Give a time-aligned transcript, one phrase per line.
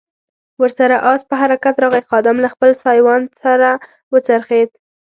[0.61, 3.69] ور سره آس په حرکت راغی، خادم له خپل سایوان سره
[4.11, 4.69] و څرخېد.